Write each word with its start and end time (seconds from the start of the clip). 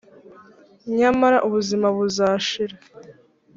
Nyamara 0.97 1.37
ubuzima 1.47 1.87
buzashira 1.97 2.75